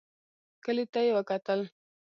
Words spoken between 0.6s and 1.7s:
کلي ته يې وکتل.